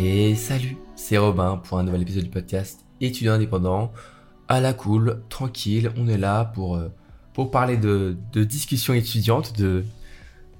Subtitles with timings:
[0.00, 3.90] Et salut, c'est Robin pour un nouvel épisode du podcast étudiant indépendant.
[4.46, 6.88] À la cool, tranquille, on est là pour, euh,
[7.50, 9.84] parler de, discussions étudiantes, de,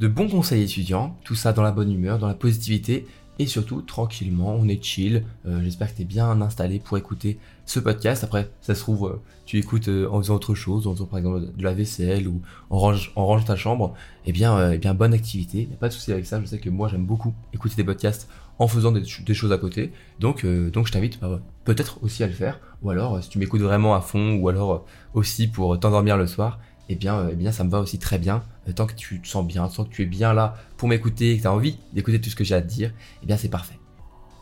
[0.00, 3.06] de bons conseils étudiants, tout ça dans la bonne humeur, dans la positivité
[3.38, 5.22] et surtout tranquillement, on est chill.
[5.46, 8.24] Euh, j'espère que tu es bien installé pour écouter ce podcast.
[8.24, 11.52] Après, ça se trouve, euh, tu écoutes en faisant autre chose, en faisant par exemple
[11.56, 12.78] de la vaisselle ou en
[13.14, 13.94] range ta chambre.
[14.26, 15.62] Eh bien, eh bien, bonne activité.
[15.62, 16.40] Il n'y a pas de souci avec ça.
[16.40, 19.92] Je sais que moi, j'aime beaucoup écouter des podcasts en faisant des, choses à côté.
[20.20, 22.60] Donc, donc je t'invite bah, peut-être aussi à le faire.
[22.82, 26.58] Ou alors, si tu m'écoutes vraiment à fond, ou alors aussi pour t'endormir le soir,
[26.88, 28.42] eh bien, eh bien, ça me va aussi très bien.
[28.74, 31.42] Tant que tu te sens bien, tant que tu es bien là pour m'écouter, que
[31.42, 33.78] tu as envie d'écouter tout ce que j'ai à te dire, eh bien, c'est parfait.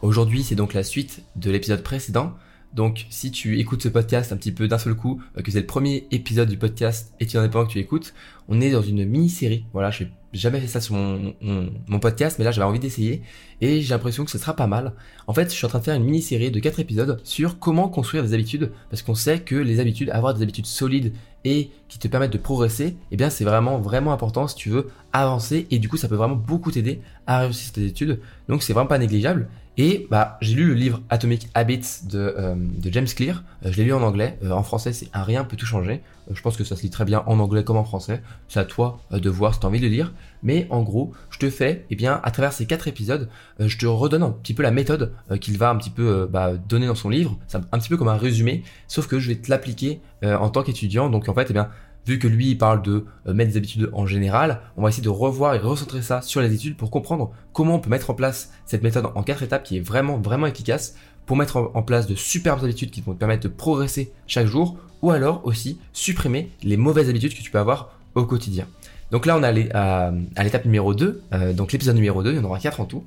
[0.02, 2.34] Aujourd'hui, c'est donc la suite de l'épisode précédent.
[2.74, 5.60] Donc, si tu écoutes ce podcast un petit peu d'un seul coup, euh, que c'est
[5.60, 8.12] le premier épisode du podcast étudiant indépendant que tu écoutes,
[8.48, 9.64] on est dans une mini-série.
[9.72, 10.04] Voilà, je
[10.36, 13.22] n'ai jamais fait ça sur mon, podcast, mais là j'avais envie d'essayer
[13.60, 14.92] et j'ai l'impression que ce sera pas mal.
[15.26, 17.88] En fait, je suis en train de faire une mini-série de 4 épisodes sur comment
[17.88, 21.12] construire des habitudes, parce qu'on sait que les habitudes, avoir des habitudes solides
[21.44, 24.88] et qui te permettent de progresser, eh bien c'est vraiment vraiment important si tu veux
[25.12, 28.20] avancer et du coup ça peut vraiment beaucoup t'aider à réussir tes études.
[28.48, 29.48] Donc c'est vraiment pas négligeable.
[29.78, 33.44] Et bah j'ai lu le livre Atomic Habits de, euh, James Clear.
[33.64, 34.38] Euh, je l'ai lu en anglais.
[34.42, 36.02] Euh, en français c'est un rien peut tout changer.
[36.30, 38.22] Je pense que ça se lit très bien en anglais comme en français.
[38.48, 40.12] C'est à toi de voir si tu as envie de lire.
[40.42, 43.86] Mais en gros, je te fais, eh bien, à travers ces quatre épisodes, je te
[43.86, 47.08] redonne un petit peu la méthode qu'il va un petit peu bah, donner dans son
[47.08, 47.38] livre.
[47.48, 50.62] C'est un, petit peu comme un résumé, sauf que je vais te l'appliquer en tant
[50.62, 51.10] qu'étudiant.
[51.10, 51.70] Donc en fait, eh bien,
[52.06, 55.02] vu que lui il parle de euh, mettre des habitudes en général, on va essayer
[55.02, 58.14] de revoir et recentrer ça sur les études pour comprendre comment on peut mettre en
[58.14, 60.94] place cette méthode en quatre étapes qui est vraiment vraiment efficace
[61.26, 64.78] pour mettre en place de superbes habitudes qui vont te permettre de progresser chaque jour
[65.02, 68.66] ou alors aussi supprimer les mauvaises habitudes que tu peux avoir au quotidien.
[69.10, 70.12] Donc là on est à,
[70.42, 73.04] l'étape numéro 2, euh, donc l'épisode numéro 2, il y en aura 4 en tout.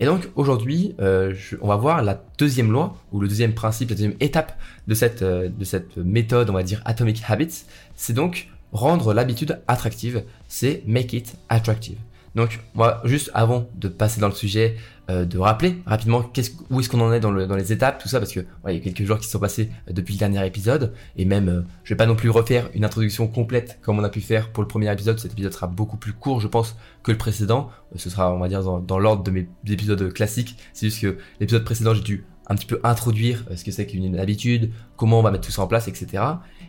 [0.00, 3.96] Et donc aujourd'hui, euh, on va voir la deuxième loi, ou le deuxième principe, la
[3.96, 4.58] deuxième étape
[4.88, 7.64] de cette, euh, de cette méthode, on va dire Atomic Habits,
[7.96, 11.98] c'est donc rendre l'habitude attractive, c'est make it attractive.
[12.34, 14.76] Donc, moi, juste avant de passer dans le sujet,
[15.10, 16.24] euh, de rappeler rapidement
[16.70, 18.80] où est-ce qu'on en est dans, les étapes, tout ça, parce que il y a
[18.80, 21.96] quelques jours qui sont passés euh, depuis le dernier épisode, et même, euh, je vais
[21.96, 24.90] pas non plus refaire une introduction complète comme on a pu faire pour le premier
[24.90, 25.18] épisode.
[25.18, 27.70] Cet épisode sera beaucoup plus court, je pense, que le précédent.
[27.96, 30.56] ce sera, on va dire, dans, l'ordre de mes épisodes classiques.
[30.72, 34.18] C'est juste que l'épisode précédent, j'ai dû un petit peu introduire ce que c'est qu'une
[34.18, 36.22] habitude, comment on va mettre tout ça en place, etc.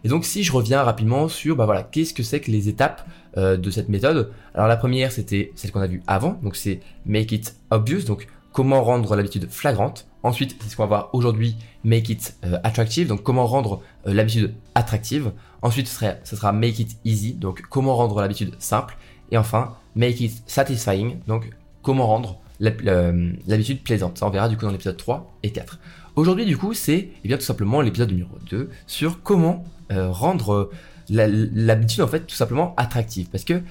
[0.03, 3.07] Et donc si je reviens rapidement sur bah voilà, qu'est-ce que c'est que les étapes
[3.37, 4.31] euh, de cette méthode?
[4.53, 8.27] Alors la première c'était celle qu'on a vue avant, donc c'est make it obvious, donc
[8.51, 10.07] comment rendre l'habitude flagrante.
[10.21, 14.13] Ensuite, c'est ce qu'on va voir aujourd'hui, make it euh, attractive, donc comment rendre euh,
[14.13, 15.33] l'habitude attractive.
[15.61, 18.95] Ensuite, ce sera, ce sera make it easy, donc comment rendre l'habitude simple.
[19.31, 21.49] Et enfin, make it satisfying, donc
[21.81, 24.17] comment rendre l'habitude plaisante.
[24.17, 25.79] Ça, on verra du coup dans l'épisode 3 et 4.
[26.15, 30.71] Aujourd'hui, du coup, c'est eh bien tout simplement l'épisode numéro 2 sur comment euh, rendre
[31.09, 33.27] l'habitude en fait tout simplement attractive.
[33.29, 33.61] Parce que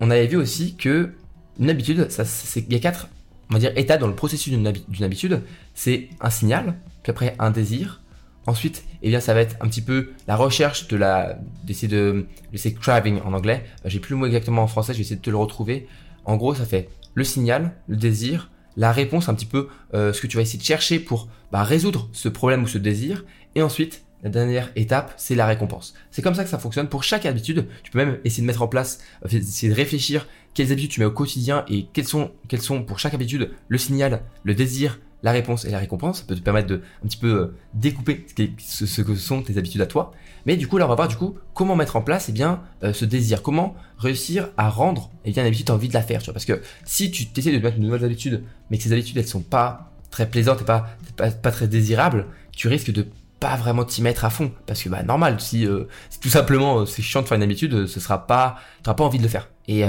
[0.00, 1.12] on avait vu aussi que
[1.58, 2.24] une habitude, ça,
[2.56, 3.08] il y a quatre
[3.50, 5.42] on va dire étapes dans le processus d'une habitude.
[5.74, 8.02] C'est un signal, puis après un désir.
[8.46, 12.26] Ensuite, eh bien, ça va être un petit peu la recherche de la, d'essayer de,
[12.54, 13.64] c'est craving en anglais.
[13.84, 15.86] Euh, j'ai plus le mot exactement en français, je vais essayer de te le retrouver.
[16.24, 20.20] En gros, ça fait le signal, le désir, la réponse, un petit peu euh, ce
[20.20, 23.24] que tu vas essayer de chercher pour bah, résoudre ce problème ou ce désir,
[23.56, 25.94] et ensuite la dernière étape, c'est la récompense.
[26.12, 27.66] C'est comme ça que ça fonctionne pour chaque habitude.
[27.82, 31.00] Tu peux même essayer de mettre en place, euh, essayer de réfléchir quelles habitudes tu
[31.00, 35.00] mets au quotidien et quelles sont, quelles sont pour chaque habitude le signal, le désir,
[35.22, 36.20] la réponse et la récompense.
[36.20, 38.26] Ça peut te permettre de un petit peu euh, découper
[38.58, 40.12] ce, que sont tes habitudes à toi.
[40.46, 42.62] Mais du coup, là, on va voir du coup comment mettre en place eh bien
[42.82, 46.02] euh, ce désir, comment réussir à rendre eh bien une habitude, as envie de la
[46.02, 46.20] faire.
[46.20, 48.92] Tu vois, parce que si tu essaies de mettre une nouvelle habitude, mais que ces
[48.92, 53.06] habitudes elles sont pas très plaisantes et pas, pas, très désirables, tu risques de
[53.40, 55.84] pas vraiment t'y mettre à fond parce que bah normal si, euh,
[56.20, 59.04] tout simplement euh, c'est chiant de faire une habitude euh, ce sera pas t'auras pas
[59.04, 59.84] envie de le faire et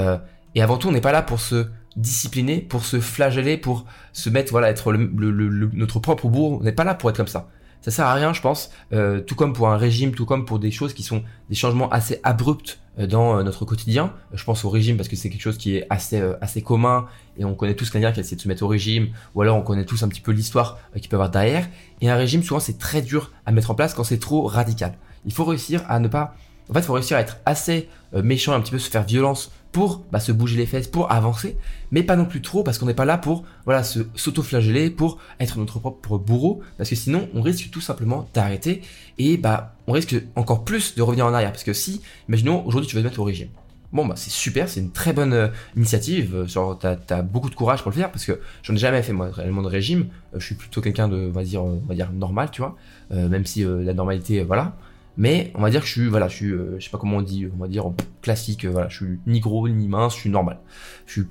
[0.56, 1.66] et avant tout on n'est pas là pour se
[2.00, 6.84] discipliner pour se flageller pour se mettre voilà être notre propre bourreau on n'est pas
[6.84, 7.50] là pour être comme ça
[7.82, 8.72] ça sert à rien, je pense.
[8.92, 11.90] Euh, tout comme pour un régime, tout comme pour des choses qui sont des changements
[11.90, 14.14] assez abrupts euh, dans euh, notre quotidien.
[14.34, 17.06] Je pense au régime parce que c'est quelque chose qui est assez assez commun
[17.38, 19.62] et on connaît tous quelqu'un qui essaie de se mettre au régime ou alors on
[19.62, 21.68] connaît tous un petit peu l'histoire qu'il peut avoir derrière.
[22.02, 24.98] Et un régime, souvent, c'est très dur à mettre en place quand c'est trop radical.
[25.26, 26.36] Il faut réussir à ne pas
[26.70, 29.52] en fait, il faut réussir à être assez méchant, un petit peu se faire violence
[29.72, 31.58] pour bah, se bouger les fesses, pour avancer,
[31.92, 35.20] mais pas non plus trop parce qu'on n'est pas là pour voilà se s'auto-flageller, pour
[35.40, 38.82] être notre propre bourreau, parce que sinon on risque tout simplement d'arrêter
[39.18, 42.90] et bah on risque encore plus de revenir en arrière parce que si, imaginons aujourd'hui
[42.90, 43.50] tu vas te mettre au régime
[43.92, 46.46] Bon, bah c'est super, c'est une très bonne euh, initiative.
[46.46, 49.14] Genre, t'as as beaucoup de courage pour le faire parce que j'en ai jamais fait
[49.14, 50.10] moi réellement de régime.
[50.36, 52.76] je suis plutôt quelqu'un de, on va dire, on va dire normal, tu vois.
[53.10, 54.76] même si la normalité, voilà.
[55.20, 57.22] Mais on va dire que je suis, voilà, je suis, je sais pas comment on
[57.22, 58.66] dit, on va dire classique.
[58.66, 60.60] voilà, je suis ni gros ni mince, je suis normal.
[61.06, 61.24] Je suis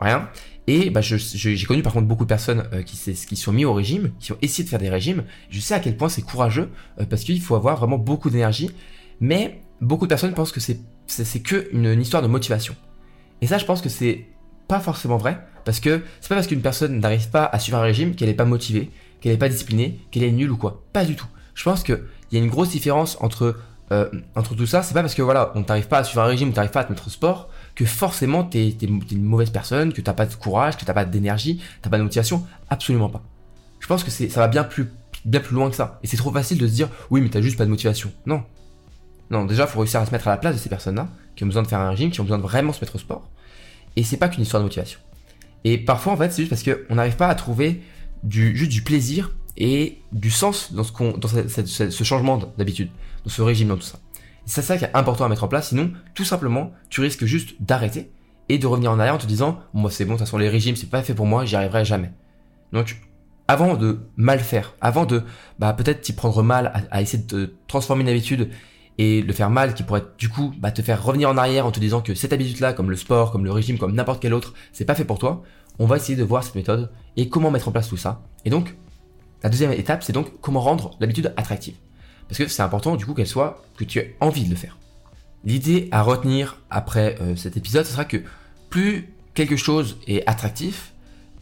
[0.00, 0.28] rien.
[0.66, 3.74] Et bah, j'ai connu par contre beaucoup de personnes euh, qui, qui sont mis au
[3.74, 5.24] régime, qui ont essayé de faire des régimes.
[5.50, 6.70] Je sais à quel point c'est courageux
[7.00, 8.70] euh, parce qu'il faut avoir vraiment beaucoup d'énergie.
[9.20, 12.74] Mais beaucoup de personnes pensent que c'est c'est que une, histoire de motivation.
[13.42, 14.26] Et ça, je pense que c'est
[14.68, 17.82] pas forcément vrai parce que c'est pas parce qu'une personne n'arrive pas à suivre un
[17.82, 18.90] régime qu'elle est pas motivée,
[19.20, 20.82] qu'elle est pas disciplinée, qu'elle est nulle ou quoi.
[20.92, 21.26] Pas du tout.
[21.54, 21.82] Je pense
[22.34, 23.56] qu'il y a une grosse différence entre
[23.92, 24.82] euh, entre tout ça.
[24.82, 26.80] C'est pas parce que voilà, on t'arrive pas à suivre un régime, on t'arrive pas
[26.80, 30.26] à te mettre au sport que forcément t'es es, une mauvaise personne, que t'as pas
[30.26, 32.44] de courage, que t'as pas d'énergie, t'as pas de motivation.
[32.70, 33.22] Absolument pas.
[33.78, 34.90] Je pense que ça va bien plus
[35.24, 36.00] bien plus loin que ça.
[36.02, 38.10] Et c'est trop facile de se dire oui mais t'as juste pas de motivation.
[38.26, 38.42] Non.
[39.30, 41.46] Non, déjà faut réussir à se mettre à la place de ces personnes-là, qui ont
[41.46, 43.30] besoin de faire un régime, qui ont besoin de vraiment se mettre au sport.
[43.96, 44.98] Et c'est pas qu'une histoire de motivation.
[45.62, 47.82] Et parfois en fait c'est juste parce qu'on n'arrive pas à trouver
[48.22, 52.90] du, juste du plaisir et du sens dans ce, changement d'habitude,
[53.24, 53.98] dans ce régime, dans tout ça.
[54.46, 57.54] C'est ça qui est important à mettre en place, sinon, tout simplement, tu risques juste
[57.60, 58.10] d'arrêter
[58.48, 60.50] et de revenir en arrière en te disant, moi c'est bon, de toute façon les
[60.50, 62.10] régimes c'est pas fait pour moi, j'y arriverai jamais.
[62.72, 63.00] Donc,
[63.48, 65.22] avant de mal faire, avant de
[65.58, 68.50] bah, peut-être t'y prendre mal à, essayer de transformer une habitude
[68.98, 71.70] et le faire mal qui pourrait du coup bah, te faire revenir en arrière en
[71.70, 74.54] te disant que cette habitude-là, comme le sport, comme le régime, comme n'importe quel autre,
[74.72, 75.42] c'est pas fait pour toi,
[75.78, 78.22] on va essayer de voir cette méthode et comment mettre en place tout ça.
[78.44, 78.76] Et donc,
[79.42, 81.74] la deuxième étape, c'est donc comment rendre l'habitude attractive.
[82.28, 84.78] Parce que c'est important du coup qu'elle soit, que tu aies envie de le faire.
[85.44, 88.22] L'idée à retenir après euh, cet épisode, ce sera que
[88.70, 90.92] plus quelque chose est attractif,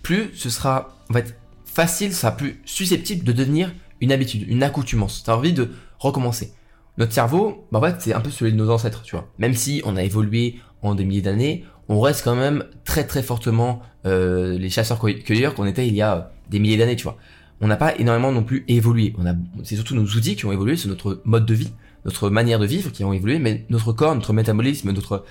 [0.02, 5.22] plus ce sera en fait facile, sera plus susceptible de devenir une habitude, une accoutumance.
[5.22, 6.52] Tu as envie de recommencer.
[6.98, 9.28] Notre cerveau, bah c'est un peu celui de nos ancêtres, tu vois.
[9.38, 13.22] Même si on a évolué en des milliers d'années, on reste quand même très très
[13.22, 17.16] fortement euh, les chasseurs-cueilleurs qu'on était il y a des milliers d'années, tu vois
[17.62, 19.14] on n'a pas énormément non plus évolué.
[19.62, 21.70] C'est surtout nos outils qui ont évolué, c'est notre mode de vie,
[22.04, 25.24] notre manière de vivre qui ont évolué, mais notre corps, notre métabolisme, notre,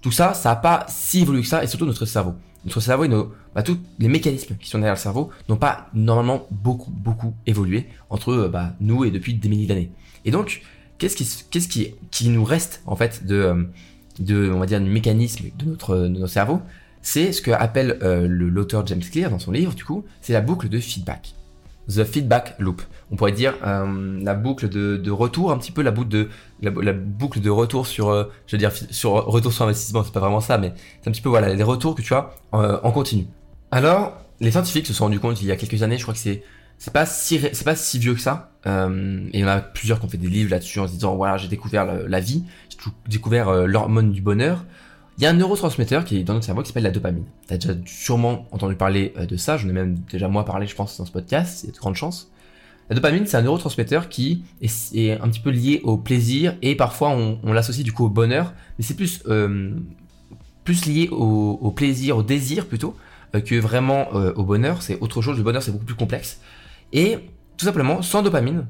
[0.00, 2.34] tout ça, ça n'a pas si évolué que ça, et surtout notre cerveau.
[2.64, 3.08] Notre cerveau et
[3.52, 7.88] bah, tous les mécanismes qui sont derrière le cerveau n'ont pas normalement beaucoup, beaucoup évolué
[8.08, 9.90] entre euh, bah, nous et depuis des milliers d'années.
[10.24, 10.62] Et donc,
[10.98, 13.64] qu'est-ce qui, nous reste, en fait, de, euh,
[14.20, 16.60] de, on va dire, du mécanisme de notre, de notre cerveau?
[17.04, 20.40] C'est ce que appelle euh, l'auteur James Clear dans son livre, du coup, c'est la
[20.40, 21.34] boucle de feedback
[21.88, 22.82] the feedback loop.
[23.10, 26.28] On pourrait dire euh, la boucle de, retour, un petit peu la boucle de
[26.62, 30.20] la, boucle de retour sur, euh, je veux dire sur retour sur investissement, c'est pas
[30.20, 32.90] vraiment ça, mais c'est un petit peu voilà les retours que tu as euh, en
[32.90, 33.26] continu.
[33.70, 36.20] Alors, les scientifiques se sont rendus compte il y a quelques années, je crois que
[36.20, 36.42] c'est
[36.78, 38.52] c'est pas si c'est pas si vieux que ça.
[38.66, 41.14] et il y en a plusieurs qui ont fait des livres là-dessus en se disant
[41.14, 42.78] voilà j'ai découvert la, vie, j'ai
[43.08, 44.64] découvert l'hormone du bonheur.
[45.18, 47.24] Il y a un neurotransmetteur qui est dans notre cerveau qui s'appelle la dopamine.
[47.46, 50.66] Tu as déjà sûrement entendu parler euh, de ça, j'en ai même déjà moi parlé
[50.66, 52.30] je pense dans ce podcast, il y a de grandes chances.
[52.88, 57.10] La dopamine c'est un neurotransmetteur qui est, un petit peu lié au plaisir et parfois
[57.10, 59.74] on, l'associe du coup au bonheur, mais c'est plus, euh,
[60.64, 62.96] plus lié au, plaisir, au désir plutôt,
[63.34, 66.40] euh, que vraiment au bonheur, c'est autre chose, le bonheur c'est beaucoup plus complexe.
[66.92, 67.18] Et
[67.56, 68.66] tout simplement, sans dopamine,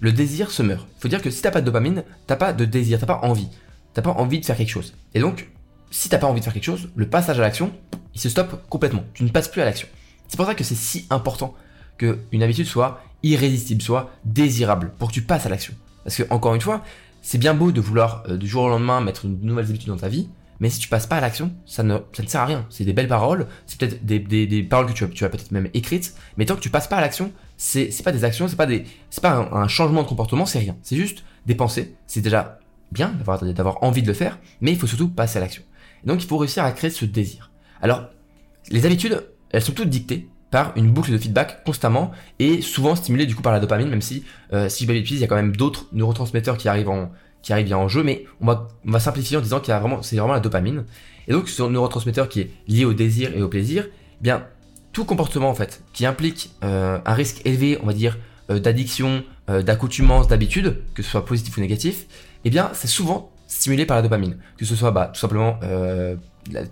[0.00, 0.88] le désir se meurt.
[0.98, 3.20] Il faut dire que si t'as pas de dopamine, t'as pas de désir, t'as pas
[3.22, 3.48] envie.
[3.92, 4.94] T'as pas envie de faire quelque chose.
[5.14, 5.50] Et donc,
[5.90, 7.72] si t'as pas envie de faire quelque chose, le passage à l'action,
[8.14, 9.04] il se stoppe complètement.
[9.14, 9.88] Tu ne passes plus à l'action.
[10.28, 11.54] C'est pour ça que c'est si important
[11.98, 15.74] qu'une habitude soit irrésistible, soit désirable, pour que tu passes à l'action.
[16.04, 16.82] Parce que, encore une fois,
[17.22, 19.96] c'est bien beau de vouloir euh, du jour au lendemain mettre une nouvelle habitude dans
[19.96, 20.28] ta vie,
[20.58, 22.66] mais si tu passes pas à l'action, ça ne, ça ne sert à rien.
[22.70, 25.28] C'est des belles paroles, c'est peut-être des, des, des, paroles que tu as, tu as
[25.28, 28.24] peut-être même écrites, mais tant que tu passes pas à l'action, c'est, c'est pas des
[28.24, 30.76] actions, c'est pas des, c'est pas un, un, changement de comportement, c'est rien.
[30.82, 31.94] C'est juste des pensées.
[32.06, 32.58] C'est déjà
[32.92, 35.62] bien d'avoir, d'avoir envie de le faire, mais il faut surtout passer à l'action
[36.04, 37.50] donc il faut réussir à créer ce désir.
[37.82, 38.08] Alors,
[38.70, 43.26] les habitudes, elles sont toutes dictées par une boucle de feedback constamment et souvent stimulée
[43.26, 45.54] du coup par la dopamine, même si euh, si je il y a quand même
[45.54, 47.10] d'autres neurotransmetteurs qui arrivent en
[47.64, 50.02] bien en jeu, mais on va on va simplifier en disant qu'il y a vraiment
[50.02, 50.84] c'est vraiment la dopamine.
[51.28, 54.44] Et donc ce neurotransmetteur qui est lié au désir et au plaisir, eh bien
[54.92, 58.18] tout comportement en fait qui implique euh, un risque élevé, on va dire
[58.50, 62.06] euh, d'addiction, d'accoutumance, d'habitude, que ce soit positif ou négatif,
[62.44, 64.38] eh bien c'est souvent stimulé par la dopamine.
[64.56, 66.16] Que ce soit bah, tout simplement euh,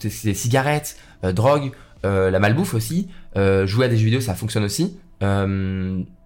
[0.08, 1.72] cigarettes, euh, drogue,
[2.06, 4.98] euh, la malbouffe aussi, euh, jouer à des jeux vidéo ça fonctionne aussi.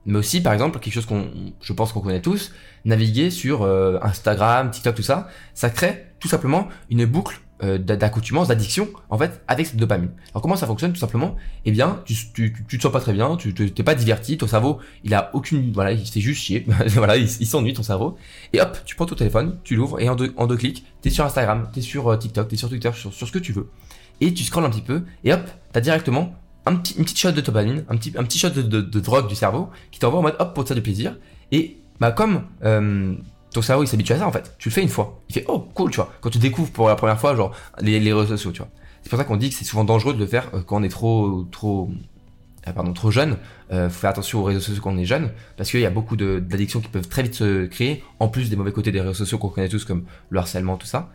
[0.05, 1.27] Mais aussi par exemple quelque chose qu'on
[1.61, 2.53] je pense qu'on connaît tous,
[2.85, 3.65] naviguer sur
[4.03, 9.43] Instagram, TikTok, tout ça, ça crée tout simplement une boucle euh, d'accoutumance, d'addiction, en fait,
[9.47, 10.11] avec cette dopamine.
[10.33, 11.37] Alors comment ça fonctionne tout simplement?
[11.65, 15.15] Eh bien, tu, te sens pas très bien, tu t'es pas diverti, ton cerveau, il
[15.15, 18.17] a aucune, voilà, il s'est juste chier, voilà, il, s'ennuie ton cerveau.
[18.53, 21.69] Et hop, tu prends ton téléphone, tu l'ouvres et en deux, clics, t'es sur Instagram,
[21.73, 23.69] t'es sur euh, TikTok, t'es sur Twitter, sur, ce que tu veux.
[24.21, 25.43] Et tu scrolles un petit peu et hop,
[25.73, 26.35] t'as directement
[26.67, 29.71] une petite shot de dopamine, un petit, un petit shot de, de, drogue du cerveau
[29.91, 31.17] qui t'envoie en mode hop pour te faire du plaisir.
[31.51, 33.15] Et bah comme euh,
[33.53, 34.55] ton cerveau il s'habitue à ça en fait.
[34.59, 35.21] Tu le fais une fois.
[35.29, 36.13] Il fait oh cool tu vois.
[36.21, 38.71] Quand tu découvres pour la première fois genre les, les réseaux sociaux tu vois.
[39.03, 40.83] C'est pour ça qu'on dit que c'est souvent dangereux de le faire euh, quand on
[40.83, 41.91] est trop trop
[42.69, 43.37] euh, pardon trop jeune.
[43.73, 45.91] Euh, faut faire attention aux réseaux sociaux quand on est jeune parce qu'il y a
[45.91, 49.15] beaucoup d'addictions qui peuvent très vite se créer en plus des mauvais côtés des réseaux
[49.15, 51.11] sociaux qu'on connaît tous comme le harcèlement tout ça.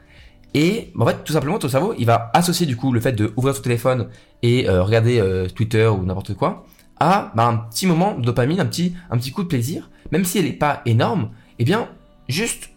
[0.54, 3.34] Et en fait, tout simplement, ton cerveau, il va associer du coup le fait de
[3.36, 4.08] ouvrir son téléphone
[4.42, 5.22] et euh, regarder
[5.54, 6.66] Twitter ou n'importe quoi
[7.00, 10.26] à bah, un petit moment de dopamine, un petit, un petit coup de plaisir, même
[10.26, 11.30] si elle n'est pas énorme.
[11.60, 11.90] Eh bien,
[12.28, 12.70] Juste,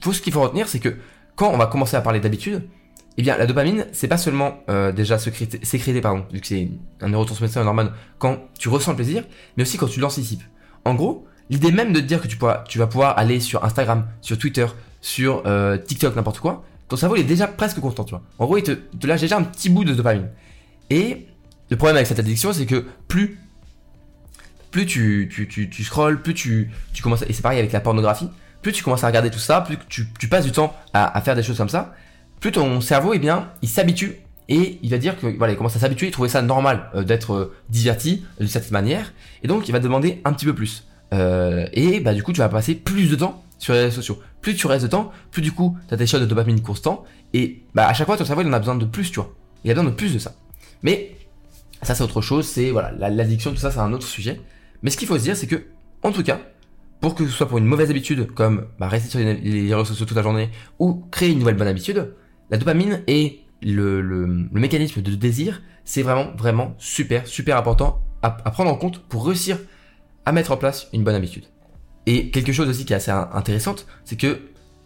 [0.00, 0.96] tout ce qu'il faut retenir, c'est que
[1.36, 2.68] quand on va commencer à parler d'habitude,
[3.16, 6.68] eh bien, la dopamine, c'est pas seulement euh, déjà sécrété, pardon, vu que c'est
[7.00, 9.24] un neurotransmetteur, hormone, quand tu ressens le plaisir,
[9.56, 10.42] mais aussi quand tu l'anticipes.
[10.84, 12.38] En gros, l'idée même de te dire que tu,
[12.68, 14.66] tu vas pouvoir aller sur Instagram, sur Twitter,
[15.00, 18.22] sur euh, TikTok, n'importe quoi, ton cerveau il est déjà presque constant, tu vois.
[18.38, 20.28] En gros, il te, lâche déjà un petit bout de dopamine.
[20.90, 21.26] Et
[21.70, 23.38] le problème avec cette addiction, c'est que plus
[24.70, 28.28] plus tu, tu, tu, scrolls, plus tu, tu commences, et c'est pareil avec la pornographie,
[28.64, 31.42] plus tu commences à regarder tout ça, plus tu, passes du temps à, faire des
[31.42, 31.94] choses comme ça,
[32.40, 34.16] plus ton cerveau, eh bien, il s'habitue
[34.48, 37.04] et il va dire que voilà, il commence à s'habituer, il trouver ça normal euh,
[37.04, 40.86] d'être euh, diverti de cette manière, et donc il va demander un petit peu plus.
[41.12, 44.18] Euh, et bah du coup, tu vas passer plus de temps sur les réseaux sociaux.
[44.40, 47.04] Plus tu restes de temps, plus du coup, tu as des shots de dopamine constant,
[47.34, 49.30] et bah à chaque fois, ton cerveau, il en a besoin de plus, tu vois.
[49.62, 50.34] Il a besoin de plus de ça.
[50.82, 51.16] Mais
[51.82, 54.40] ça, c'est autre chose, c'est voilà, l'addiction, tout ça, c'est un autre sujet.
[54.82, 55.64] Mais ce qu'il faut se dire, c'est que,
[56.02, 56.40] en tout cas,
[57.00, 60.06] pour que ce soit pour une mauvaise habitude, comme bah, rester sur les réseaux sociaux
[60.06, 62.14] toute la journée, ou créer une nouvelle bonne habitude,
[62.50, 68.70] la dopamine et le, mécanisme de désir, c'est vraiment, vraiment super, super important à, prendre
[68.70, 69.58] en compte pour réussir
[70.24, 71.44] à mettre en place une bonne habitude.
[72.06, 74.40] Et quelque chose aussi qui est assez intéressante, c'est que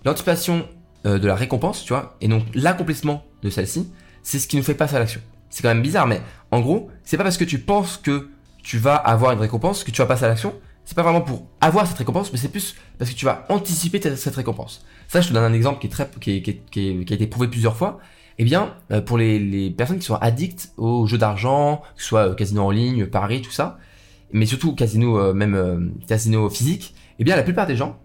[0.05, 0.69] l'anticipation
[1.07, 3.91] euh, de la récompense, tu vois, et donc l'accomplissement de celle-ci,
[4.23, 5.21] c'est ce qui nous fait passer à l'action.
[5.51, 8.29] C'est quand même bizarre, mais en gros, c'est pas parce que tu penses que
[8.63, 10.55] tu vas avoir une récompense que tu vas passer à l'action,
[10.89, 14.01] c'est pas vraiment pour avoir cette récompense, mais c'est plus parce que tu vas anticiper
[14.17, 14.87] cette récompense.
[15.07, 17.27] Ça, je te donne un exemple qui est très, qui, qui, qui, qui a été
[17.27, 17.99] prouvé plusieurs fois.
[18.39, 22.09] Eh bien, euh, pour les, les, personnes qui sont addictes aux jeux d'argent, que ce
[22.09, 23.79] soit euh, casino en ligne, paris, tout ça,
[24.33, 28.01] mais surtout casino, euh, même casino physique, eh bien, la plupart des gens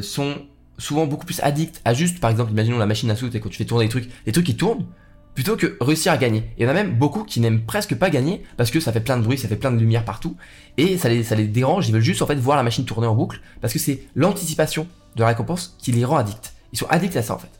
[0.00, 0.36] sont
[0.78, 3.50] souvent beaucoup plus addicts à juste, par exemple, imaginons la machine à sous et quand
[3.50, 4.86] tu fais tourner des trucs, des trucs qui tournent,
[5.34, 6.50] plutôt que réussir à gagner.
[6.58, 9.00] Il y en a même beaucoup qui n'aiment presque pas gagner parce que ça fait
[9.00, 10.36] plein de bruit, ça fait plein de lumière partout
[10.76, 11.88] et ça les, dérange.
[11.88, 14.86] Ils veulent juste en fait voir la machine tourner en boucle parce que c'est l'anticipation
[15.16, 16.54] de la récompense qui les rend addicts.
[16.72, 17.50] Ils sont addicts à ça en fait.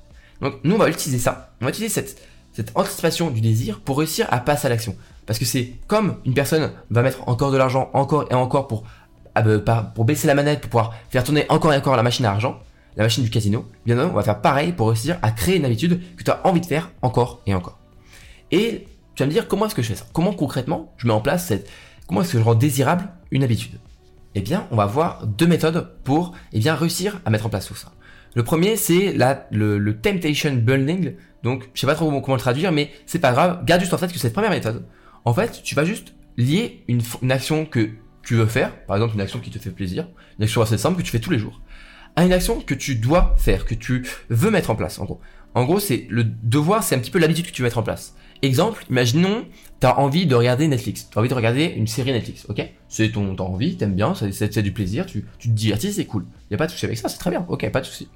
[0.40, 1.54] Donc nous on va utiliser ça.
[1.60, 2.20] On va utiliser cette,
[2.52, 4.96] cette anticipation du désir pour réussir à passer à l'action.
[5.26, 8.84] Parce que c'est comme une personne va mettre encore de l'argent encore et encore pour,
[9.34, 12.26] ah, bah, pour baisser la manette, pour pouvoir faire tourner encore et encore la machine
[12.26, 12.60] à argent
[12.96, 16.00] la machine du casino, bien on va faire pareil pour réussir à créer une habitude
[16.16, 17.78] que tu as envie de faire encore et encore.
[18.50, 20.06] Et tu vas me dire comment est-ce que je fais ça?
[20.12, 21.68] Comment concrètement je mets en place cette
[22.06, 23.78] comment est-ce que je rends désirable une habitude?
[24.34, 27.66] Eh bien, on va voir deux méthodes pour eh bien réussir à mettre en place
[27.66, 27.92] tout ça.
[28.34, 29.14] Le premier, c'est
[29.50, 31.14] le, le temptation building.
[31.42, 33.62] Donc, je sais pas trop comment le traduire, mais c'est pas grave.
[33.66, 34.86] Garde juste en fait que cette première méthode,
[35.24, 37.90] en fait, tu vas juste lier une action que
[38.22, 40.08] tu veux faire, par exemple une action qui te fait plaisir,
[40.38, 41.60] une action assez simple que tu fais tous les jours,
[42.16, 45.20] à une action que tu dois faire, que tu veux mettre en place, en gros.
[45.54, 47.82] En gros, c'est le devoir, c'est un petit peu l'habitude que tu veux mettre en
[47.82, 48.14] place.
[48.42, 49.44] Exemple, imaginons,
[49.80, 51.08] tu as envie de regarder Netflix.
[51.10, 52.66] Tu as envie de regarder une série Netflix, ok?
[52.88, 56.06] C'est ton t'as envie, t'aimes bien, ça, c'est du plaisir, tu, tu te divertis, c'est
[56.06, 56.26] cool.
[56.50, 58.08] Y a pas de souci avec ça, c'est très bien, ok, pas de souci.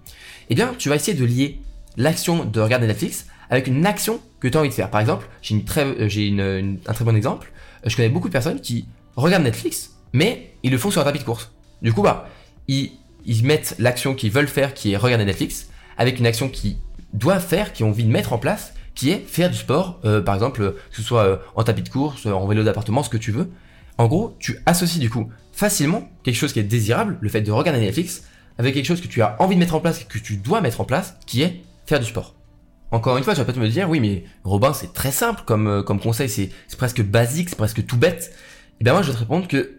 [0.50, 1.60] Eh bien, tu vas essayer de lier
[1.96, 4.90] l'action de regarder Netflix avec une action que tu as envie de faire.
[4.90, 7.52] Par exemple, j'ai une euh, j'ai une, un très bon exemple.
[7.84, 11.20] Je connais beaucoup de personnes qui regardent Netflix, mais ils le font sur un tapis
[11.20, 11.52] de course.
[11.82, 12.28] Du coup, bah,
[12.68, 12.92] ils,
[13.26, 15.68] ils mettent l'action qu'ils veulent faire, qui est regarder Netflix,
[15.99, 16.76] avec une action qu'ils
[17.12, 20.23] doivent faire, qu'ils ont envie de mettre en place, qui est faire du sport, euh,
[20.23, 23.16] par exemple, que ce soit euh, en tapis de course, en vélo d'appartement, ce que
[23.16, 23.50] tu veux.
[23.99, 27.50] En gros, tu associes du coup facilement quelque chose qui est désirable, le fait de
[27.50, 28.25] regarder Netflix,
[28.59, 30.80] avec quelque chose que tu as envie de mettre en place, que tu dois mettre
[30.80, 32.35] en place, qui est faire du sport.
[32.90, 35.66] Encore une fois, tu vas peut-être me dire, oui, mais Robin, c'est très simple comme,
[35.66, 38.33] euh, comme conseil, c'est presque basique, c'est presque tout bête.
[38.80, 39.78] Et bien moi, je vais te répondre que,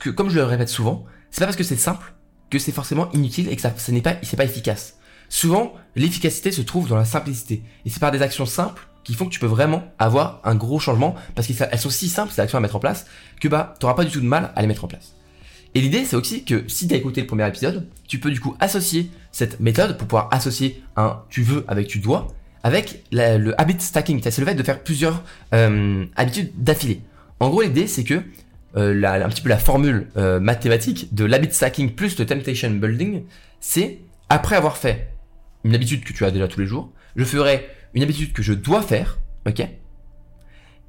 [0.00, 2.14] que comme je le répète souvent, c'est pas parce que c'est simple
[2.50, 4.96] que c'est forcément inutile et que ça, ce n'est pas, c'est pas efficace.
[5.28, 7.62] Souvent, l'efficacité se trouve dans la simplicité.
[7.84, 10.78] Et c'est par des actions simples qui font que tu peux vraiment avoir un gros
[10.78, 13.06] changement parce qu'elles sont si simples ces actions à mettre en place
[13.40, 15.14] que bah t'auras pas du tout de mal à les mettre en place.
[15.74, 18.40] Et l'idée c'est aussi que si tu as écouté le premier épisode, tu peux du
[18.40, 22.28] coup associer cette méthode pour pouvoir associer un tu veux avec tu dois
[22.62, 24.20] avec le habit stacking.
[24.22, 25.22] C'est le fait de faire plusieurs
[25.54, 27.00] euh, habitudes d'affilée.
[27.40, 28.22] En gros, l'idée, c'est que
[28.78, 33.24] euh, un petit peu la formule euh, mathématique de l'habit stacking plus le temptation building,
[33.60, 35.10] c'est après avoir fait
[35.64, 38.52] une habitude que tu as déjà tous les jours, je ferai une habitude que je
[38.52, 39.66] dois faire, ok?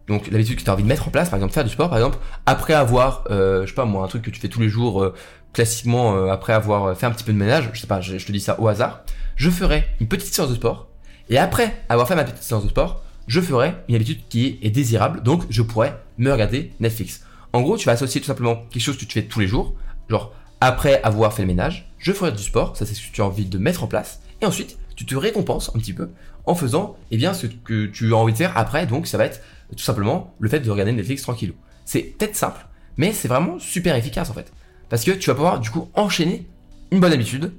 [0.08, 1.90] Donc l'habitude que tu as envie de mettre en place, par exemple faire du sport,
[1.90, 4.62] par exemple, après avoir, euh, je sais pas moi, un truc que tu fais tous
[4.62, 5.14] les jours,
[5.54, 8.40] classiquement après avoir fait un petit peu de ménage, je sais pas, je, te dis
[8.40, 9.04] ça au hasard,
[9.36, 10.90] je ferai une petite séance de sport,
[11.30, 14.70] et après avoir fait ma petite séance de sport, je ferai une habitude qui est
[14.70, 17.24] désirable, donc je pourrais me regarder Netflix.
[17.54, 19.76] En gros, tu vas associer tout simplement quelque chose que tu fais tous les jours,
[20.10, 23.22] genre après avoir fait le ménage, je ferai du sport, ça c'est ce que tu
[23.22, 26.10] as envie de mettre en place, et ensuite tu te récompenses un petit peu
[26.46, 29.26] en faisant eh bien ce que tu as envie de faire après, donc ça va
[29.26, 29.42] être
[29.72, 31.54] tout simplement le fait de regarder Netflix tranquillou.
[31.86, 32.66] C'est peut-être simple,
[32.98, 34.52] mais c'est vraiment super efficace en fait.
[34.90, 36.48] Parce que tu vas pouvoir du coup enchaîner
[36.92, 37.54] une bonne habitude,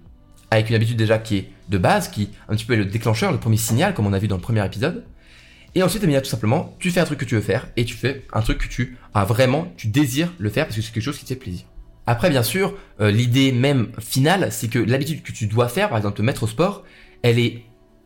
[0.51, 3.33] avec une habitude déjà qui est de base, qui un petit peu est le déclencheur,
[3.33, 5.05] le premier signal, comme on a vu dans le premier épisode.
[5.75, 8.25] Et ensuite, tout simplement, tu fais un truc que tu veux faire, et tu fais
[8.33, 11.19] un truc que tu as vraiment, tu désires le faire, parce que c'est quelque chose
[11.19, 11.65] qui te fait plaisir.
[12.07, 15.99] Après, bien sûr, euh, l'idée même finale, c'est que l'habitude que tu dois faire, par
[15.99, 16.83] exemple te mettre au sport,
[17.23, 17.63] elle est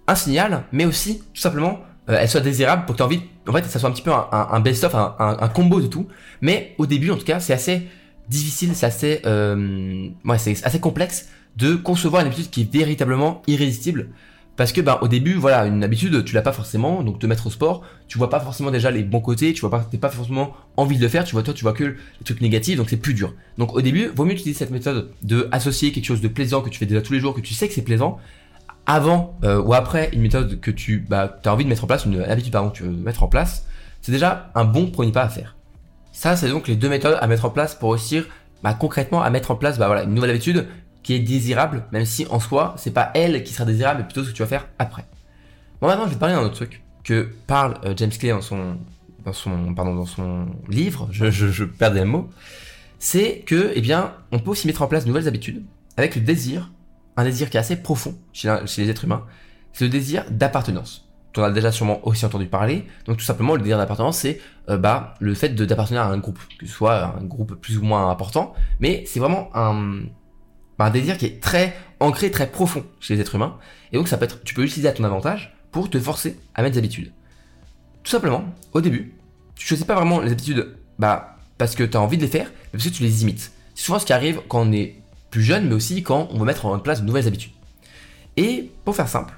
[0.07, 1.81] un signal, mais aussi, tout simplement,
[2.11, 4.11] euh, elle soit désirable pour que tu envie, en fait, ça soit un petit peu
[4.13, 6.07] un, best-of, un, combo de tout.
[6.43, 7.89] Mais au début, en tout cas, c'est assez
[8.29, 14.09] difficile, c'est assez, euh, c'est assez complexe de concevoir une habitude qui est véritablement irrésistible.
[14.57, 17.49] Parce que bah au début voilà une habitude tu l'as pas forcément donc te mettre
[17.49, 20.11] au sport tu vois pas forcément déjà les bons côtés tu vois pas t'es pas
[20.11, 22.89] forcément envie de le faire tu vois toi tu vois que les trucs négatifs donc
[22.89, 26.21] c'est plus dur donc au début vaut mieux utiliser cette méthode de associer quelque chose
[26.21, 28.21] de plaisant que tu fais déjà tous les jours que tu sais que c'est plaisant
[28.87, 32.05] avant euh, ou après une méthode que tu bah, as envie de mettre en place,
[32.05, 33.67] une habitude pardon, que tu veux mettre en place,
[34.03, 35.57] c'est déjà un bon premier pas à faire.
[36.13, 38.27] Ça, c'est donc les deux méthodes à mettre en place pour réussir
[38.63, 40.67] bah, concrètement à mettre en place bah, voilà, une nouvelle habitude
[41.05, 44.25] qui est désirable, même si en soi, c'est pas elle qui sera désirable, mais plutôt
[44.25, 45.05] ce que tu vas faire après.
[45.81, 48.41] Bon, maintenant, je vais te parler d'un autre truc que parle euh, James Clay dans
[48.41, 48.79] son,
[49.25, 52.29] dans son, pardon, dans son livre, je, je, je perdais le mot,
[52.99, 55.63] c'est que, eh bien, on peut aussi mettre en place de nouvelles habitudes
[55.97, 56.71] avec le désir
[57.17, 59.25] un désir qui est assez profond chez, les êtres humains,
[59.73, 61.09] c'est le désir d'appartenance.
[61.33, 62.87] Tu en as déjà sûrement aussi entendu parler.
[63.07, 66.39] Donc tout simplement, le désir d'appartenance, c'est euh, bah, le fait d'appartenir à un groupe,
[66.59, 70.03] que ce soit un groupe plus ou moins important, mais c'est vraiment un,
[70.79, 73.59] un désir qui est très ancré, très profond chez les êtres humains.
[73.93, 76.63] Et donc ça peut être, tu peux l'utiliser à ton avantage pour te forcer à
[76.63, 77.13] mettre des habitudes.
[78.03, 79.15] Tout simplement, au début,
[79.55, 82.47] tu choisis pas vraiment les habitudes bah, parce que tu as envie de les faire,
[82.47, 83.53] mais parce que tu les imites.
[83.75, 84.97] C'est souvent ce qui arrive quand on est
[85.31, 87.53] plus jeune, mais aussi quand on veut mettre en place de nouvelles habitudes.
[88.37, 89.35] Et pour faire simple,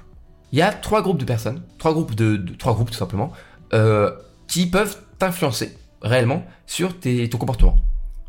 [0.51, 3.31] il y a trois groupes de personnes, trois groupes de, trois groupes tout simplement,
[3.73, 4.11] euh,
[4.47, 7.77] qui peuvent t'influencer réellement sur ton comportement.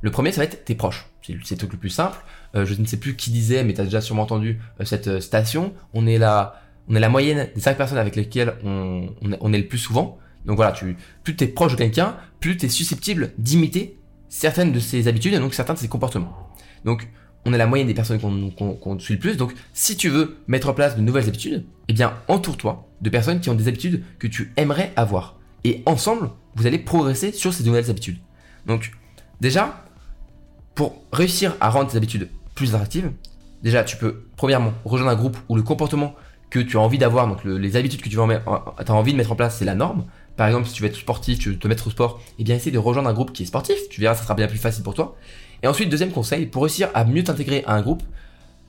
[0.00, 1.06] Le premier, ça va être tes proches.
[1.22, 2.18] C'est le truc le plus simple.
[2.58, 5.20] Euh, je ne sais plus qui disait, mais tu as déjà sûrement entendu euh, cette
[5.20, 5.72] station.
[5.94, 9.66] On est la, on est la moyenne des cinq personnes avec lesquelles on, est le
[9.66, 10.18] plus souvent.
[10.46, 10.96] Donc voilà, plus
[11.36, 15.38] tu es proche de quelqu'un, plus tu es susceptible d'imiter certaines de ses habitudes et
[15.38, 16.48] donc certains de ses comportements.
[16.84, 17.08] Donc
[17.44, 19.36] on est la moyenne des personnes qu'on suit le plus.
[19.36, 23.40] Donc, si tu veux mettre en place de nouvelles habitudes, eh bien, entoure-toi de personnes
[23.40, 25.38] qui ont des habitudes que tu aimerais avoir.
[25.64, 28.18] Et ensemble, vous allez progresser sur ces nouvelles habitudes.
[28.66, 28.92] Donc,
[29.40, 29.84] déjà,
[30.74, 32.74] pour réussir à rendre tes habitudes plus
[33.62, 36.14] déjà, tu peux, premièrement, rejoindre un groupe où le comportement
[36.50, 39.36] que tu as envie d'avoir, donc les habitudes que tu as envie de mettre en
[39.36, 40.06] place, c'est la norme.
[40.36, 42.56] Par exemple, si tu veux être sportif, tu veux te mettre au sport, eh bien,
[42.56, 43.76] essaye de rejoindre un groupe qui est sportif.
[43.90, 45.16] Tu verras, ça sera bien plus facile pour toi.
[45.62, 48.02] Et ensuite, deuxième conseil, pour réussir à mieux t'intégrer à un groupe,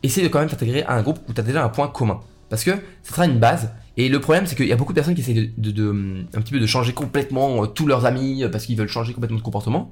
[0.04, 2.19] essaye de quand même t'intégrer à un groupe où tu as déjà un point commun.
[2.49, 2.71] Parce que
[3.04, 3.71] ça sera une base.
[3.97, 6.52] Et le problème, c'est qu'il y a beaucoup de personnes qui essayent de, un petit
[6.52, 9.43] peu de changer complètement euh, tous leurs amis euh, parce qu'ils veulent changer complètement de
[9.43, 9.91] comportement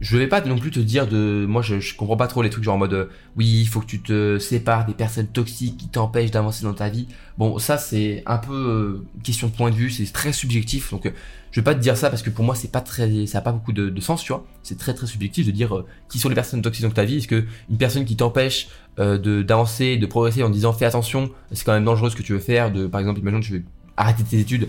[0.00, 2.48] je vais pas non plus te dire de moi je, je comprends pas trop les
[2.48, 5.76] trucs genre en mode euh, oui il faut que tu te sépares des personnes toxiques
[5.76, 7.06] qui t'empêchent d'avancer dans ta vie.
[7.36, 10.90] Bon ça c'est un peu euh, question de point de vue c'est très subjectif.
[10.90, 11.10] Donc euh,
[11.50, 13.40] je vais pas te dire ça parce que pour moi c'est pas très ça a
[13.42, 14.46] pas beaucoup de, sens tu vois.
[14.62, 17.18] C'est très très subjectif de dire qui sont les personnes toxiques dans ta vie.
[17.18, 21.64] Est-ce que une personne qui t'empêche de d'avancer de progresser en disant fais attention c'est
[21.64, 23.62] quand même dangereux ce que tu veux faire de par exemple imagine tu veux
[23.98, 24.68] arrêter tes études.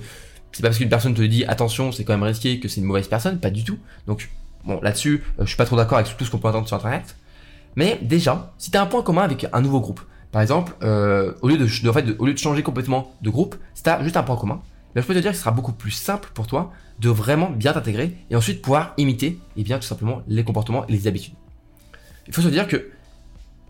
[0.52, 2.88] C'est pas parce qu'une personne te dit attention c'est quand même risqué que c'est une
[2.88, 3.40] mauvaise personne.
[3.40, 3.78] Pas du tout.
[4.08, 4.30] Donc
[4.66, 6.78] Bon, là-dessus, euh, je suis pas trop d'accord avec tout ce qu'on peut entendre sur
[6.78, 7.16] Internet.
[7.76, 11.34] Mais déjà, si tu as un point commun avec un nouveau groupe, par exemple, euh,
[11.42, 11.68] au, lieu de,
[12.36, 14.62] changer complètement de groupe, si tu as juste un point commun,
[14.94, 17.50] ben, je peux te dire que ce sera beaucoup plus simple pour toi de vraiment
[17.50, 21.08] bien t'intégrer et ensuite pouvoir imiter et eh bien, tout simplement les comportements et les
[21.08, 21.34] habitudes.
[22.28, 22.90] Il faut se dire que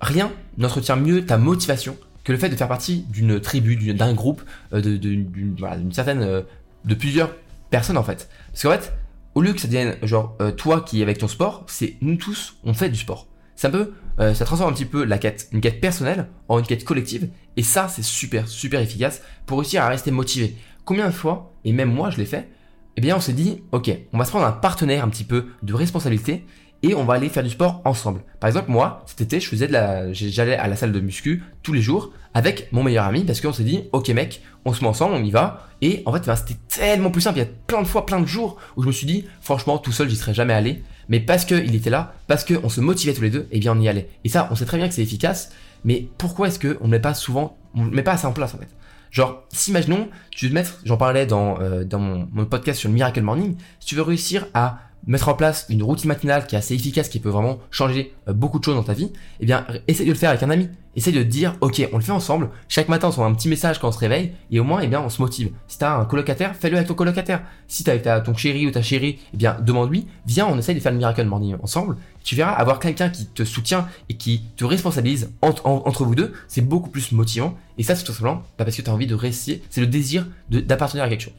[0.02, 4.44] rien n'entretient mieux ta motivation que le fait de faire partie d'une tribu, d'un groupe,
[4.74, 6.44] euh, d'une certaine,
[6.86, 7.32] de plusieurs
[7.70, 8.30] personnes en fait.
[8.52, 8.94] Parce qu'en fait,
[9.36, 12.16] au lieu que ça devienne genre euh, toi qui es avec ton sport, c'est nous
[12.16, 13.28] tous on fait du sport.
[13.56, 16.60] C'est un peu, euh, ça transforme un petit peu la quête, une quête personnelle en
[16.60, 17.30] une quête collective.
[17.58, 20.56] Et ça, c'est super, super efficace pour réussir à rester motivé.
[20.84, 22.50] Combien de fois, et même moi je l'ai fait,
[22.98, 25.48] eh bien on s'est dit, ok, on va se prendre un partenaire un petit peu
[25.64, 26.44] de responsabilité
[26.84, 28.22] et on va aller faire du sport ensemble.
[28.40, 31.44] Par exemple, moi, cet été, je faisais de la, j'allais à la salle de muscu
[31.64, 34.82] tous les jours avec mon meilleur ami parce qu'on s'est dit, ok mec, on se
[34.82, 35.68] met ensemble, on y va.
[35.82, 37.38] Et en fait, ben, c'était tellement plus simple.
[37.38, 39.78] Il y a plein de fois, plein de jours où je me suis dit, franchement,
[39.78, 40.84] tout seul, j'y serais jamais allé.
[41.10, 43.74] Mais parce qu'il était là, parce qu'on se motivait tous les deux, et eh bien
[43.76, 44.10] on y allait.
[44.24, 45.52] Et ça, on sait très bien que c'est efficace.
[45.84, 48.54] Mais pourquoi est-ce qu'on ne met pas souvent, on ne met pas assez en place
[48.54, 48.70] en fait?
[49.12, 52.88] Genre, si imaginons, tu veux te mettre, j'en parlais dans, euh, dans mon, podcast sur
[52.88, 56.56] le Miracle Morning, si tu veux réussir à mettre en place une routine matinale qui
[56.56, 59.46] est assez efficace, qui peut vraiment changer euh, beaucoup de choses dans ta vie, eh
[59.46, 60.70] bien, essaye de le faire avec un ami.
[60.94, 62.50] Essaye de te dire, ok, on le fait ensemble.
[62.68, 64.88] Chaque matin, on se un petit message quand on se réveille, et au moins, eh
[64.88, 65.52] bien, on se motive.
[65.68, 67.44] Si t'as un colocataire, fais-le avec ton colocataire.
[67.68, 70.82] Si t'as avec ton chéri ou ta chérie, eh bien, demande-lui, viens, on essaye de
[70.82, 71.96] faire le miracle morning ensemble.
[72.24, 76.62] Tu verras, avoir quelqu'un qui te soutient et qui te responsabilise entre, vous deux, c'est
[76.62, 77.56] beaucoup plus motivant.
[77.78, 80.28] Et ça, c'est tout simplement parce que tu as envie de réussir, c'est le désir
[80.50, 81.34] d'appartenir à quelque chose.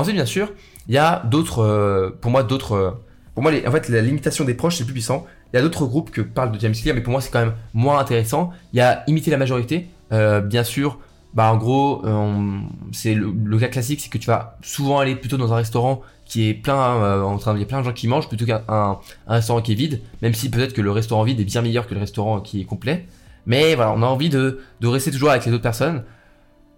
[0.00, 0.50] Ensuite, bien sûr,
[0.88, 2.72] il y a d'autres, euh, pour moi, d'autres.
[2.72, 2.90] Euh,
[3.34, 5.26] pour moi, en fait, la limitation des proches, c'est plus puissant.
[5.52, 7.40] Il y a d'autres groupes que parle de James Clear, mais pour moi, c'est quand
[7.40, 8.50] même moins intéressant.
[8.72, 9.88] Il y a imiter la majorité.
[10.12, 10.98] Euh, bien sûr,
[11.34, 12.02] bah en gros,
[12.92, 16.48] c'est le, cas classique, c'est que tu vas souvent aller plutôt dans un restaurant qui
[16.48, 18.98] est plein, en train, il y a plein de gens qui mangent plutôt qu'un un,
[19.28, 20.00] restaurant qui est vide.
[20.22, 22.64] Même si peut-être que le restaurant vide est bien meilleur que le restaurant qui est
[22.64, 23.06] complet.
[23.46, 26.02] Mais voilà, on a envie de, de rester toujours avec les autres personnes.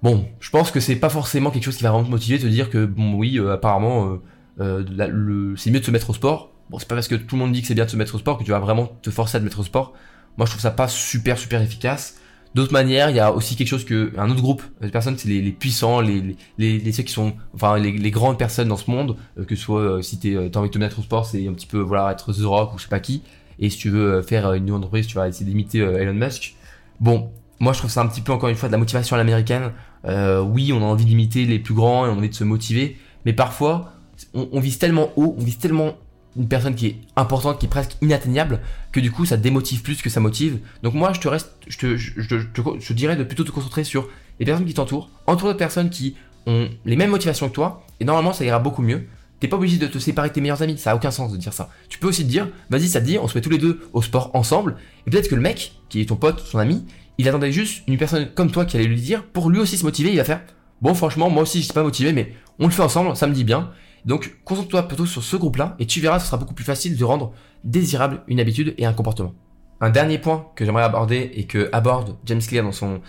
[0.02, 2.46] Bon, je pense que c'est pas forcément quelque chose qui va vraiment te motiver, te
[2.46, 4.18] dire que bon oui, euh, apparemment,
[4.60, 6.50] euh, euh, c'est mieux de se mettre au sport.
[6.70, 8.14] Bon, c'est pas parce que tout le monde dit que c'est bien de se mettre
[8.16, 9.92] au sport que tu vas vraiment te forcer à te mettre au sport.
[10.38, 12.18] Moi, je trouve ça pas super super efficace.
[12.54, 15.28] D'autre manière, il y a aussi quelque chose que un autre groupe de personnes, c'est
[15.28, 19.16] les, puissants, les, les, les, ceux qui sont, enfin les, grandes personnes dans ce monde,
[19.46, 21.66] que ce soit si t'es, t'as envie de te mettre au sport, c'est un petit
[21.66, 23.22] peu voilà être The Rock ou je sais pas qui.
[23.58, 26.56] Et si tu veux faire une entreprise, tu vas essayer d'imiter Elon Musk.
[27.00, 29.18] Bon, moi je trouve ça un petit peu encore une fois de la motivation à
[29.18, 29.72] l'américaine.
[30.04, 32.44] Euh, oui, on a envie d'imiter les plus grands et on a envie de se
[32.44, 33.92] motiver, mais parfois
[34.34, 35.96] on, vise tellement haut, on vise tellement
[36.36, 38.60] une personne qui est importante, qui est presque inatteignable,
[38.90, 40.58] que du coup ça démotive plus que ça motive.
[40.82, 44.08] Donc moi je te reste, je te, je, dirais de plutôt te concentrer sur
[44.40, 48.04] les personnes qui t'entourent, entoure de personnes qui ont les mêmes motivations que toi, et
[48.04, 49.06] normalement ça ira beaucoup mieux.
[49.40, 51.36] T'es pas obligé de te séparer de tes meilleurs amis, ça a aucun sens de
[51.36, 51.68] dire ça.
[51.88, 53.80] Tu peux aussi te dire, vas-y, ça te dit, on se met tous les deux
[53.92, 56.84] au sport ensemble, et peut-être que le mec, qui est ton pote, son ami,
[57.22, 59.84] il attendait juste une personne comme toi qui allait lui dire, pour lui aussi se
[59.84, 60.42] motiver, il va faire,
[60.80, 63.32] bon franchement, moi aussi je suis pas motivé, mais on le fait ensemble, ça me
[63.32, 63.70] dit bien.
[64.04, 67.04] Donc concentre-toi plutôt sur ce groupe-là, et tu verras, ce sera beaucoup plus facile de
[67.04, 67.32] rendre
[67.62, 69.34] désirable une habitude et un comportement.
[69.80, 73.00] Un dernier point que j'aimerais aborder et que aborde James Clear dans son,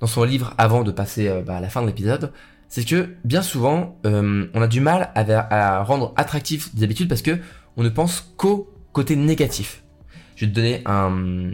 [0.00, 2.30] dans son livre avant de passer euh, bah, à la fin de l'épisode,
[2.68, 7.22] c'est que bien souvent, euh, on a du mal à, rendre attractif des habitudes parce
[7.22, 7.38] que
[7.78, 9.82] on ne pense qu'au côté négatif.
[10.36, 11.52] Je vais te donner un,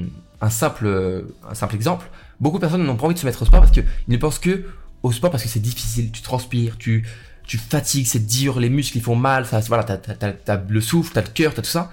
[0.51, 2.09] simple, un simple exemple.
[2.40, 4.38] Beaucoup de personnes n'ont pas envie de se mettre au sport parce qu'ils ne pensent
[4.38, 4.64] que
[5.03, 7.07] au sport parce que c'est difficile, tu transpires, tu,
[7.44, 9.96] tu fatigues, c'est dur, les muscles ils font mal, ça, voilà, t'as,
[10.46, 11.90] as, le souffle, t'as le cœur, t'as tout ça.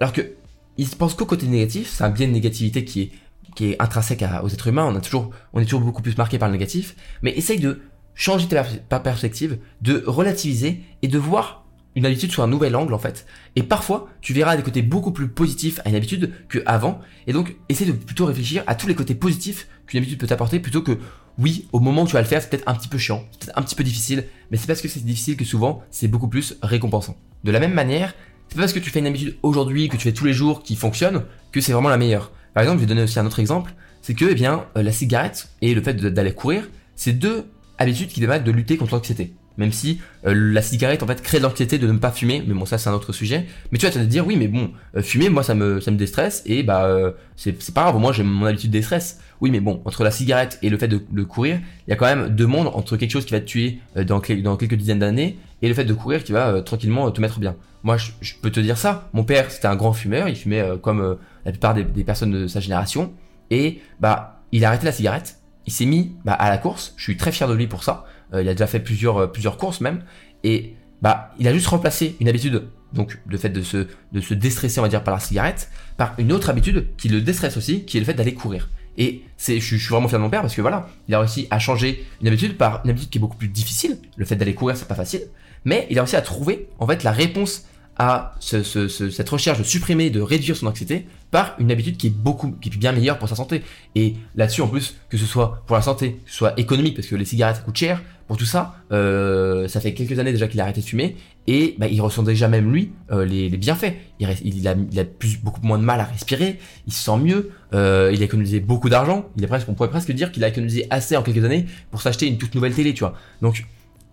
[0.00, 0.32] Alors que
[0.76, 3.10] ils pensent qu'au côté négatif, c'est un biais de négativité qui est,
[3.56, 6.38] qui est intrinsèque aux êtres humains, on, a toujours, on est toujours beaucoup plus marqué
[6.38, 7.80] par le négatif, mais essaye de
[8.14, 8.46] changer
[8.88, 13.26] ta perspective, de relativiser et de voir une habitude sous un nouvel angle en fait.
[13.56, 17.00] Et parfois, tu verras des côtés beaucoup plus positifs à une habitude que avant.
[17.26, 20.60] Et donc, essaie de plutôt réfléchir à tous les côtés positifs qu'une habitude peut t'apporter
[20.60, 20.98] plutôt que
[21.38, 23.46] oui, au moment où tu vas le faire, c'est peut-être un petit peu chiant, c'est
[23.46, 26.28] peut-être un petit peu difficile, mais c'est parce que c'est difficile que souvent, c'est beaucoup
[26.28, 27.16] plus récompensant.
[27.44, 28.14] De la même manière,
[28.48, 30.62] c'est pas parce que tu fais une habitude aujourd'hui, que tu fais tous les jours,
[30.62, 32.32] qui fonctionne, que c'est vraiment la meilleure.
[32.54, 33.72] Par exemple, je vais donner aussi un autre exemple,
[34.02, 37.44] c'est que, eh bien, euh, la cigarette et le fait d'aller courir, c'est deux
[37.78, 39.32] habitude qui demande de lutter contre l'anxiété.
[39.58, 42.64] Même si euh, la cigarette en fait crée l'anxiété de ne pas fumer, mais bon
[42.64, 43.46] ça c'est un autre sujet.
[43.70, 45.96] Mais tu vas te dire oui mais bon euh, fumer moi ça me ça me
[45.96, 49.20] déstresse et bah euh, c'est pas grave moi j'ai mon habitude de stress.
[49.40, 51.96] Oui mais bon entre la cigarette et le fait de, de courir il y a
[51.96, 55.00] quand même deux mondes entre quelque chose qui va te tuer dans, dans quelques dizaines
[55.00, 57.56] d'années et le fait de courir qui va tranquillement te mettre bien.
[57.82, 59.08] Moi je, je, peux te dire ça.
[59.12, 62.46] Mon père c'était un grand fumeur, il fumait comme la plupart des, des personnes de
[62.46, 63.12] sa génération
[63.50, 66.94] et bah il a arrêté la cigarette il s'est mis bah, à la course.
[66.96, 68.06] Je suis très fier de lui pour ça.
[68.34, 70.02] Euh, il a déjà fait plusieurs, euh, plusieurs courses même.
[70.44, 74.34] Et bah, il a juste remplacé une habitude, donc le fait de se, de se
[74.34, 77.84] déstresser, on va dire, par la cigarette, par une autre habitude qui le déstresse aussi,
[77.84, 78.68] qui est le fait d'aller courir.
[78.96, 81.46] Et c'est, je, suis vraiment fier de mon père parce que voilà, il a réussi
[81.50, 83.98] à changer une habitude par une habitude qui est beaucoup plus difficile.
[84.16, 85.22] Le fait d'aller courir, c'est pas facile.
[85.64, 87.64] Mais il a réussi à trouver, en fait, la réponse
[87.98, 92.52] à cette recherche de supprimer, de réduire son anxiété par une habitude qui est beaucoup,
[92.52, 93.62] qui est bien meilleure pour sa santé.
[93.96, 97.08] Et là-dessus, en plus, que ce soit pour la santé, que ce soit économique, parce
[97.08, 100.60] que les cigarettes coûtent cher, pour tout ça, euh, ça fait quelques années déjà qu'il
[100.60, 103.94] a arrêté de fumer, et bah, il ressent déjà même lui euh, les, bienfaits.
[104.20, 107.16] Il, il, a, il a plus, beaucoup moins de mal à respirer, il se sent
[107.18, 109.26] mieux, euh, il a économisé beaucoup d'argent.
[109.36, 112.02] Il est presque, on pourrait presque dire qu'il a économisé assez en quelques années pour
[112.02, 113.14] s'acheter une toute nouvelle télé, tu vois.
[113.42, 113.64] Donc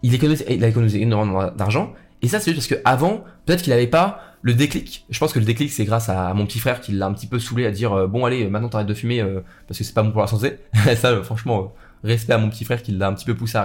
[0.01, 1.93] il, économise, il a économisé énormément d'argent.
[2.25, 5.05] Et ça, c'est juste parce que avant, peut-être qu'il n'avait pas le déclic.
[5.11, 7.27] Je pense que le déclic, c'est grâce à mon petit frère qui l'a un petit
[7.27, 9.23] peu saoulé à dire euh, bon allez, maintenant t'arrêtes de fumer
[9.67, 10.57] parce que c'est pas bon pour la santé.
[10.95, 11.71] ça, franchement,
[12.03, 13.61] respect à mon petit frère qui l'a un petit peu poussé à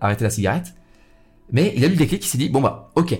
[0.00, 0.74] arrêter, la cigarette.
[1.50, 3.18] Mais il a eu le déclic, il s'est dit, bon bah, ok,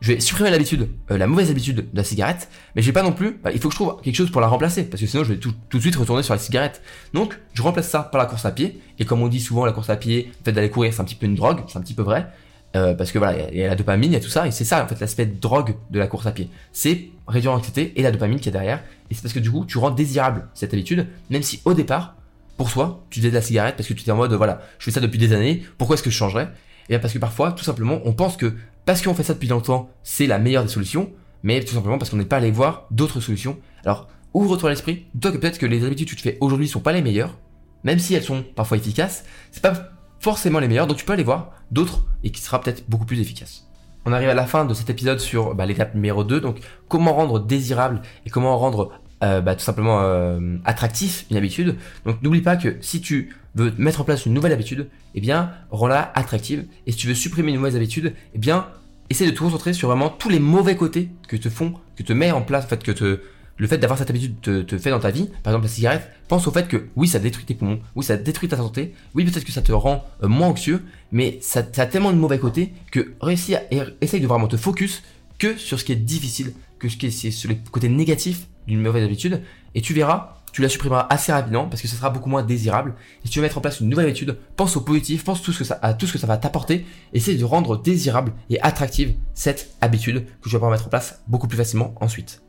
[0.00, 3.02] je vais supprimer l'habitude, euh, la mauvaise habitude de la cigarette, mais je vais pas
[3.02, 5.06] non plus, bah, il faut que je trouve quelque chose pour la remplacer, parce que
[5.06, 6.82] sinon je vais tout, tout, de suite retourner sur la cigarette.
[7.12, 9.72] Donc, je remplace ça par la course à pied, et comme on dit souvent, la
[9.72, 11.82] course à pied, le fait d'aller courir, c'est un petit peu une drogue, c'est un
[11.82, 12.28] petit peu vrai,
[12.76, 14.52] euh, parce que voilà, il y, a la dopamine, il y a tout ça, et
[14.52, 16.48] c'est ça en fait l'aspect drogue de la course à pied.
[16.72, 19.64] C'est réduire l'anxiété et la dopamine qui est derrière, et c'est parce que du coup,
[19.64, 22.14] tu rends désirable cette habitude, même si au départ,
[22.56, 24.84] pour toi, tu faisais de la cigarette parce que tu étais en mode, voilà, je
[24.84, 26.48] fais ça depuis des années, pourquoi est-ce que je changerais?
[26.88, 28.54] Et parce que parfois, tout simplement, on pense que
[28.84, 31.10] parce qu'on fait ça depuis longtemps, c'est la meilleure des solutions,
[31.42, 33.58] mais tout simplement parce qu'on n'est pas allé voir d'autres solutions.
[33.84, 36.92] Alors, ouvre-toi l'esprit, dis-toi que peut-être que les habitudes que tu fais aujourd'hui sont pas
[36.92, 37.36] les meilleures,
[37.82, 41.24] même si elles sont parfois efficaces, c'est pas forcément les meilleures, donc tu peux aller
[41.24, 43.66] voir d'autres et qui sera peut-être beaucoup plus efficace.
[44.06, 47.12] On arrive à la fin de cet épisode sur bah, l'étape numéro 2, donc comment
[47.12, 51.76] rendre désirable et comment rendre euh, bah, tout simplement euh, attractif une habitude.
[52.06, 55.50] Donc n'oublie pas que si tu veux mettre en place une nouvelle habitude, eh bien
[55.70, 56.64] rends-la attractive.
[56.86, 58.68] Et si tu veux supprimer une mauvaise habitude, eh bien
[59.10, 62.12] essaie de te concentrer sur vraiment tous les mauvais côtés que te font, que te
[62.12, 63.20] met en place, en fait, que te,
[63.60, 66.46] le fait d'avoir cette habitude te, fait dans ta vie, par exemple la cigarette, pense
[66.46, 69.44] au fait que oui, ça détruit tes poumons, oui, ça détruit ta santé, oui, peut-être
[69.44, 73.12] que ça te rend euh, moins anxieux, mais ça, a tellement de mauvais côtés que
[73.20, 73.62] réussis à,
[74.00, 75.02] essaye de vraiment te focus
[75.38, 78.80] que sur ce qui est difficile, que ce qui est sur les côtés négatifs d'une
[78.80, 79.42] mauvaise habitude,
[79.74, 82.94] et tu verras, tu la supprimeras assez rapidement parce que ce sera beaucoup moins désirable.
[83.22, 85.94] Et si tu veux mettre en place une nouvelle habitude, pense au positif, pense à
[85.94, 90.48] tout ce que ça va t'apporter, essaye de rendre désirable et attractive cette habitude que
[90.48, 92.40] tu vas pouvoir mettre en place beaucoup plus facilement ensuite.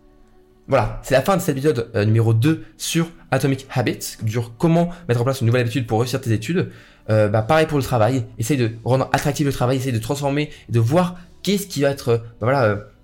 [0.71, 4.89] Voilà, c'est la fin de cet épisode euh, numéro 2 sur Atomic Habits, sur comment
[5.09, 6.71] mettre en place une nouvelle habitude pour réussir tes études.
[7.09, 10.49] Euh, bah, pareil pour le travail, essaye de rendre attractif le travail, essaye de transformer,
[10.69, 12.47] de voir qu'est-ce qui va être euh, bah,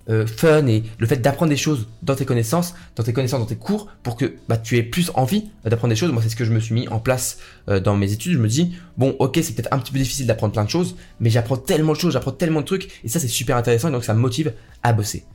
[0.06, 3.44] voilà, fun et le fait d'apprendre des choses dans tes connaissances, dans tes connaissances, dans
[3.44, 6.10] tes cours, pour que bah, tu aies plus envie d'apprendre des choses.
[6.10, 8.32] Moi, c'est ce que je me suis mis en place dans mes études.
[8.32, 10.96] Je me dis, bon, ok, c'est peut-être un petit peu difficile d'apprendre plein de choses,
[11.20, 13.92] mais j'apprends tellement de choses, j'apprends tellement de trucs, et ça, c'est super intéressant, et
[13.92, 15.26] donc ça me motive à bosser.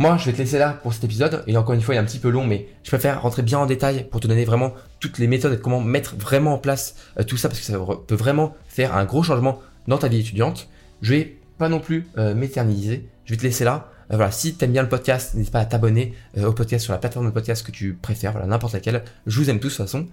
[0.00, 1.44] Moi, je vais te laisser là pour cet épisode.
[1.46, 3.58] Et encore une fois, il est un petit peu long, mais je préfère rentrer bien
[3.58, 6.96] en détail pour te donner vraiment toutes les méthodes et comment mettre vraiment en place
[7.18, 10.20] euh, tout ça parce que ça peut vraiment faire un gros changement dans ta vie
[10.20, 10.68] étudiante.
[11.02, 13.06] Je vais pas non plus m'éterniser.
[13.26, 13.90] Je vais te laisser là.
[14.10, 16.92] Euh, voilà, si t'aimes bien le podcast, n'hésite pas à t'abonner euh, au podcast sur
[16.92, 19.04] la plateforme de podcast que tu préfères, voilà, n'importe laquelle.
[19.26, 20.06] Je vous aime tous de toute façon.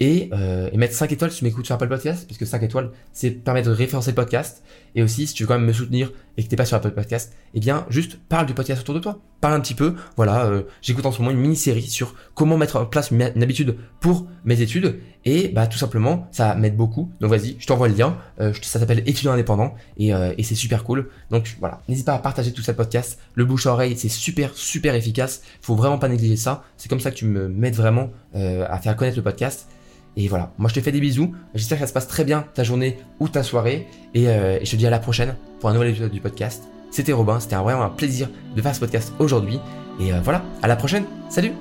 [0.00, 2.62] Et, euh, et, mettre 5 étoiles si tu m'écoutes sur Apple Podcast, parce que 5
[2.64, 4.64] étoiles, c'est permettre de référencer le podcast.
[4.94, 6.90] Et aussi, si tu veux quand même me soutenir et que t'es pas sur Apple
[6.90, 9.20] Podcast, eh bien, juste parle du podcast autour de toi.
[9.40, 9.94] Parle un petit peu.
[10.16, 13.76] Voilà, euh, j'écoute en ce moment une mini-série sur comment mettre en place une, habitude
[14.00, 15.00] pour mes études.
[15.24, 17.10] Et bah, tout simplement, ça m'aide beaucoup.
[17.20, 18.16] Donc vas-y, je t'envoie le lien.
[18.40, 21.08] Euh, ça s'appelle étudiant indépendant et, et c'est super cool.
[21.30, 23.18] Donc voilà, n'hésite pas à partager tout ça podcast.
[23.34, 25.42] Le bouche à oreille, c'est super, super efficace.
[25.60, 26.64] Faut vraiment pas négliger ça.
[26.76, 29.68] C'est comme ça que tu me m'aides vraiment à faire connaître le podcast.
[30.16, 32.44] Et voilà, moi je te fais des bisous, j'espère que ça se passe très bien
[32.54, 35.72] ta journée ou ta soirée, et, euh, je te dis à la prochaine pour un
[35.72, 36.62] nouvel épisode du podcast.
[36.90, 39.58] C'était Robin, c'était vraiment un plaisir de faire ce podcast aujourd'hui,
[40.00, 41.52] et euh, voilà, à la prochaine, salut